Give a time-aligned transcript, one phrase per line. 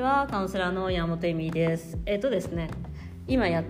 [0.00, 1.98] ちはカウンセラーの山本恵美です。
[2.06, 2.70] えっ、とですね
[3.28, 3.62] 今や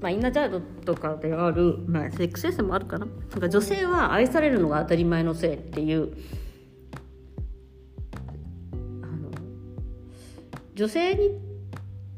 [0.00, 3.06] まあ、インナーチャイルドとかである、まあ、セックスレスもあるかな？
[3.06, 6.14] なんか女性は愛されるのが当たり前のせいっていう
[9.02, 9.30] あの
[10.74, 11.30] 女性に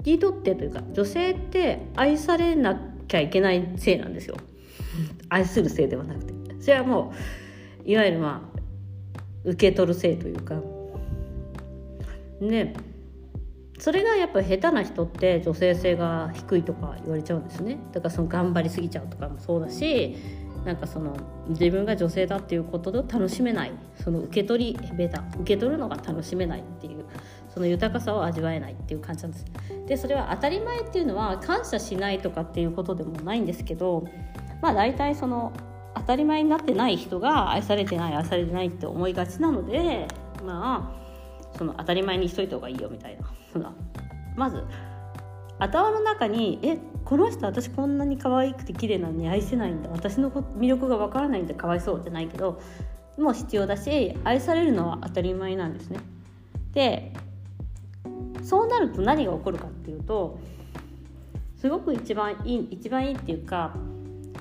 [0.05, 2.75] にとってというか女性って愛されな
[3.07, 4.37] きゃいけないせいなんですよ。
[5.29, 6.35] 愛するせいではなくて。
[6.61, 7.13] それはも
[7.85, 8.59] ういわゆるまあ
[9.45, 10.61] 受け取るせいというか。
[12.41, 12.75] ね。
[13.79, 17.79] それがやっぱ下手な人って女性性が低いとか言われちゃうんですね。
[17.93, 20.17] だからその頑張りすぎちゃうとかもそうだし
[20.65, 21.17] なんかその
[21.49, 23.73] 自分が女性だっていうことで楽しめない。
[24.03, 27.05] その受け取りベタ受け取るのが楽しめないっていう
[27.49, 29.45] その豊かさを味わえないっていう感じなんです。
[29.87, 34.05] でそれは当たり前っていうのは感謝しないとかっていうことでもないんですけど
[34.61, 35.53] まあ大体その
[35.95, 40.09] 当たり前になってない人が愛されてない愛されてないって思いがちなので
[40.45, 41.06] まあ
[41.57, 43.27] その当たり前にしといた方がいいよみたいな。
[43.53, 43.73] その
[44.37, 44.63] まず
[45.59, 49.89] 頭の中に「えこの人私こんなに可愛くて綺麗なのに愛せないんだ。
[49.91, 52.61] 私の魅力がわからないんだかわいそう」じゃないけど
[53.17, 56.01] もう必要だし愛されるのは当たり前なんですね。
[56.75, 57.13] で
[58.43, 60.39] そうなると何が起こるかっていうと
[61.57, 63.75] すごく一番いい一番いいっていうか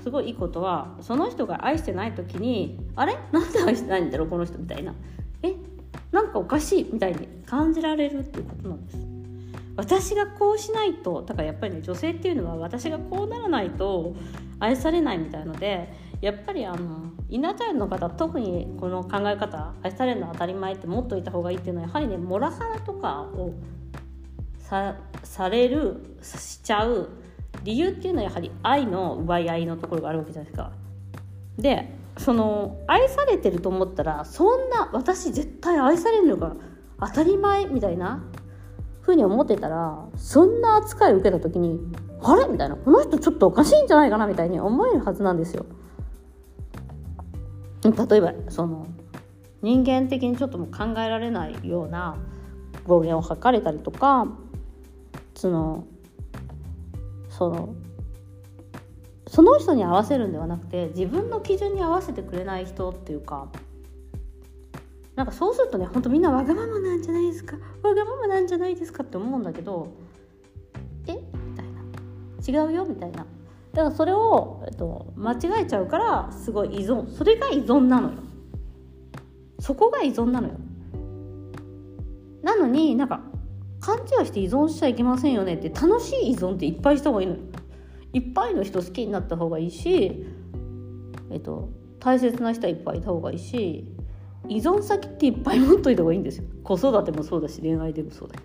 [0.04, 3.18] すごいいいことはその人が愛してない時に「あれ？
[3.32, 4.94] なんで愛してないんだろうこの人」みたいな
[6.16, 8.98] 「なんかおかしいみたいに感じられるっていうことなんです
[9.76, 14.16] 私がこうしないとだからやっぱりね女性っていうのは私がこうならないと
[14.60, 23.54] 愛されないみたいのでやっぱりあのインナーチャイの方特にこの考え方愛されるのは当たり前って持っといた方がいいっていうのはやはりねモラハラとかを
[24.60, 27.10] さされるしちゃう
[27.66, 30.72] 理由っていうのはやはり愛の奪い合いのところがあるわけじゃないですか。
[31.58, 36.56] でその愛されてると思ったらそんな私絶対愛されるのが
[37.00, 38.24] 当たり前みたいな
[39.02, 41.80] ふうに思ってたらそんな扱いを受けた時に
[42.22, 42.48] あれ？
[42.48, 45.66] みたいなこの人ちょっとおかしいんじゃないかなみたいに思えるはずなんですよ。
[47.84, 48.88] 例えばその
[49.62, 52.18] 人間的にちょっとも考えられないような
[52.88, 54.28] 暴言を吐かれたりとか
[55.36, 55.86] その
[57.30, 57.76] その
[59.36, 63.50] その人に合わせるんではなくて自分の基準に合わせてくれない人っていうか
[65.18, 69.90] なんかそうするとねほんとみんなわがままなんじゃないですかわがままなんじゃないですかって思うんだけど
[71.08, 71.16] え？
[71.16, 71.20] み
[71.54, 71.66] たい
[72.54, 72.62] な。
[72.64, 72.86] 違うよ？
[72.86, 73.26] みたいな。
[73.74, 77.14] だからそれを、えっと、間違えちゃうからすごい依存。
[77.14, 78.20] それが依存なのよ。
[79.60, 80.54] そこが依存なのよ。
[82.42, 83.20] なのになんか
[83.82, 87.40] 勘違いして依存しちゃいけませんよねって楽しい依存っていっぱいした方がいいのよ。
[88.16, 90.26] いっぱいの人好きになった方がいいし、
[91.32, 91.68] えっと、
[92.00, 93.86] 大切な人はいっぱいいた方がいいし
[94.48, 96.46] 依存先っていっぱい持っといた方がいいんですよ。
[96.64, 98.40] 子育てもそうだし恋愛でもそうだ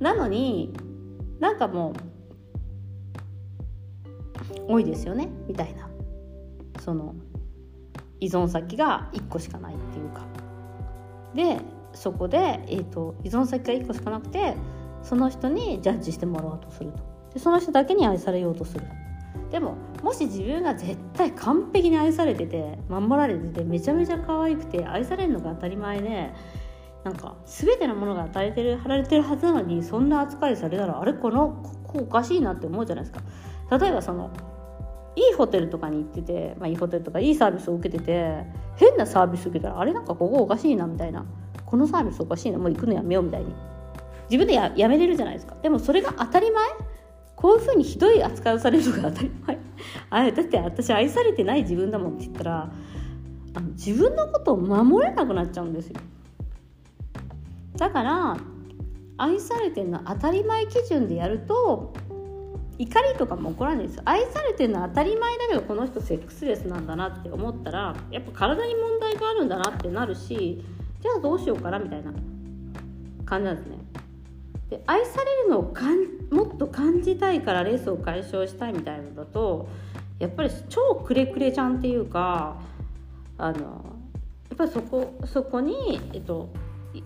[0.00, 0.72] なのに
[1.40, 1.92] なんかも
[4.68, 5.90] う多いですよねみたいな。
[6.80, 7.14] その
[8.20, 10.24] 依存先が1個しかないっていうか。
[11.34, 11.60] で
[11.92, 14.54] そこで、えーと、依存先が1個しかなくて
[15.02, 17.15] その人にジャッジしてもらおうとすると。
[17.36, 18.84] でその人だけに愛されようとする。
[19.50, 26.32] でももし自分が絶対完璧に愛されてて守られててめちゃめちゃ可愛くて愛されるのが当たり前で
[27.04, 33.14] なんか全てのものが与えてる貼られてるはずなのにそんな扱いされたらあれこのここおかしいなって思うじゃないです
[33.68, 33.78] か。
[33.78, 34.30] 例えばその
[35.14, 38.44] いいホテルとかに行ってて、まあ、いいホテルとかいいサービスを受けてて
[38.76, 41.26] 変なサービス受けたらあれなんかここおかしいなみたいな。
[41.66, 43.54] このサービスおかしいなもう行くのやめようみたいに。
[44.30, 45.54] 自分でややめれるじゃないですか。
[45.62, 46.64] でもそれが当たり前
[47.36, 49.58] こういうふうにひどい扱いをされるのが当たり前。
[50.10, 52.72] あれだって私愛されてない自分だもんって言ったら
[53.54, 56.00] あの自分のことを守れなくなっちゃうんですよ。
[57.76, 58.36] だから
[59.18, 61.92] 愛されてるのは当たり前基準でやると
[62.78, 70.62] 怒りとかも起こらないです愛されてるのは当たり前だけどこの人セックスレスなんだなって思ったらやっぱ体に問題があるんだなってなるし
[71.00, 72.12] じゃあどうしようかなみたいな
[73.24, 73.78] 感じなんですね。
[74.70, 75.98] で愛されるのをかん
[76.30, 79.68] もっと感じたいからレースを解消したいみたいなのだと
[80.18, 82.60] やっぱり超くれくれちゃんっていうか
[83.38, 83.84] あの
[84.48, 86.48] やっぱりそこそこに、えっと、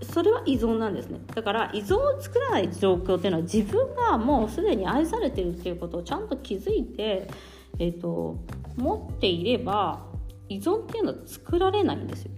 [0.02, 1.20] それは依存なんですね。
[1.34, 7.28] だから依存を作らない状況っていうのは自分がもうすでに愛されてるっていうことをちゃんと気づいて、
[7.78, 8.36] えっと、
[8.76, 10.06] 持っていれば
[10.48, 12.30] 依存っていうのは作られないんですよ。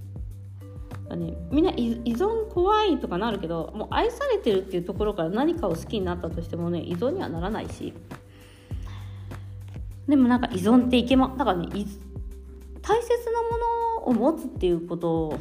[1.16, 7.92] ね、みんな依存怖いとかなるけどもう愛されてるっていうところから何かを好きになったとしてもね依存にはならないし。
[10.08, 11.68] でもなんか依存っていけまだからね
[12.82, 15.38] 大切なものを持つっていうこと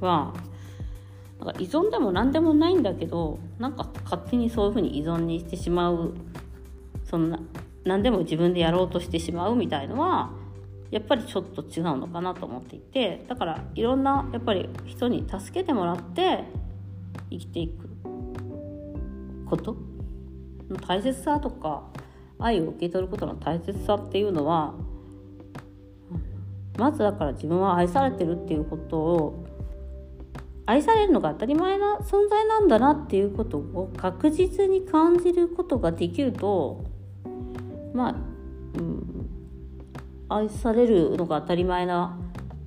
[0.00, 0.34] は
[1.38, 6.14] なんか依存でも何でもないんだけどなんか勝手にそういうふうに依存にしてしまう
[7.04, 7.38] そんな
[7.84, 10.30] 何でも自分でやろうとしてしまうみたいのは
[10.90, 16.44] やっぱりちょっと違うのかなと思っていてだからいろんなやっぱり人に助けてもらって
[17.30, 17.88] 生きていく
[19.46, 19.76] こと？
[20.68, 21.84] の大切さとか
[22.38, 24.74] 愛を受け取ることの大切さっていうのは
[26.76, 29.46] まずだから自分は愛されてるっていうことを
[30.66, 36.84] 愛されるのが当たり前な存在なんだなっていうことを確実に感じることができると
[37.94, 38.14] まあ、
[38.78, 39.15] うん、
[40.28, 42.16] 愛されるのが当たり前な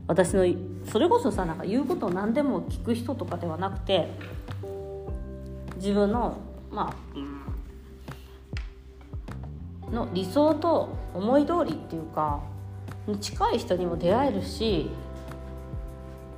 [0.08, 0.46] 私の
[0.86, 4.10] それこそさなんか言うことを何でも聞く人とかではなくて
[5.76, 6.38] 自分の
[6.72, 6.96] ま
[9.90, 12.42] あ、の理想と思い通りっていうか
[13.20, 14.90] 近い人にも出会えるし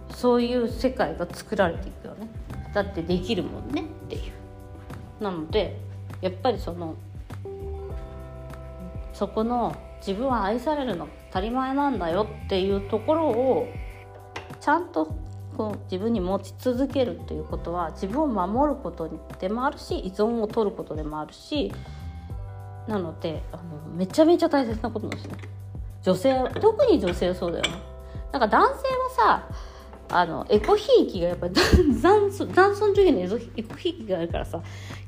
[0.09, 2.27] そういう世界が作られていくよね。
[2.73, 5.23] だってできるもんねっていう。
[5.23, 5.77] なので
[6.21, 6.95] やっぱりその
[9.13, 9.75] そこの
[10.06, 13.68] 自分は愛されるの当たり前なんだよっていうところを
[14.59, 15.15] ちゃんと
[15.56, 19.09] こう自分に持ち続けるということは自分を守ること
[19.39, 21.71] でもあるし依存を取ることでもあるし
[22.88, 23.63] なのであの
[23.95, 25.38] めちゃめちゃ大切なことなんですね。
[26.04, 27.71] 女性特に女性はそうだよね。
[28.31, 28.77] なんか男性は
[29.15, 29.50] さ
[30.09, 31.54] あのエコひいきがやっぱり
[32.01, 34.62] 男尊女卑のエコひいきがあるからさ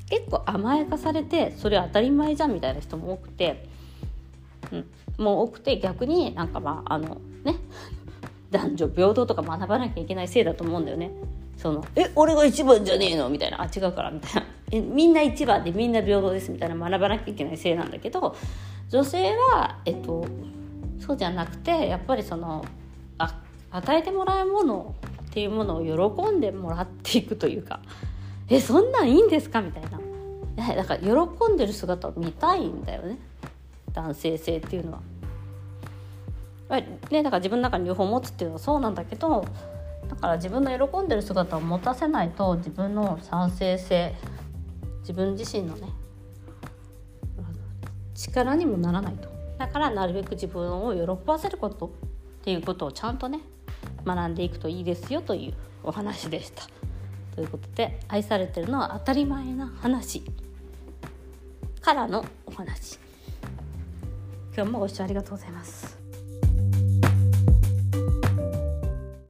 [0.08, 3.68] 結構甘やかされてそれ当たり前じゃんみたいな人も多くて、
[4.72, 4.86] うん、
[5.24, 7.56] もう多くて逆になんかまああのね。
[8.50, 11.10] 男女平等とか学ばなきゃいけないせいだと思うんだよね。
[11.56, 13.28] そのえ俺が一番じゃねえの？
[13.28, 13.60] みたいな。
[13.60, 14.44] あ違うからみたいな。
[14.70, 16.76] えみんな一番でみんな平等ですみたいな。
[16.76, 18.36] 学ばなきゃいけないせいなんだけど
[18.90, 20.24] 女性はえっと
[21.00, 22.64] そうじゃなくてやっぱりその
[23.18, 23.40] あ
[23.72, 24.94] 与えてもらうもの
[25.28, 27.80] っていうものを喜んでもらっていくというか。
[28.48, 29.62] えそんなんいいんですか？
[29.62, 29.98] みたいな。
[30.76, 33.18] だから喜んでる姿を見たいんだよね
[33.94, 35.00] 男性性っていうのは。
[37.10, 39.44] ね、だから自分の中に両方持つっていうのはそうなんだけど
[40.08, 44.14] だから自分の喜んでる姿を持たせないと自分の賛成性
[45.00, 45.88] 自分自身のね
[48.14, 51.90] 力にもならないとだからなるべく自分を喜ばせることっ
[52.42, 53.40] ていうことをちゃんとね
[54.04, 56.64] 学んでいくといいですよというお話でした。
[57.34, 60.22] ということで愛されてるのは当たり前な話
[61.80, 62.98] からのお話
[64.56, 66.03] 今日もご視聴ありがとうございます。